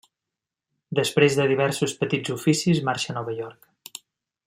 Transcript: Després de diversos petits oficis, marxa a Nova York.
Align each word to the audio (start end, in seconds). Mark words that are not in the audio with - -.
Després 0.99 1.37
de 1.41 1.45
diversos 1.53 1.93
petits 2.01 2.33
oficis, 2.37 2.83
marxa 2.91 3.15
a 3.15 3.19
Nova 3.19 3.37
York. 3.43 4.01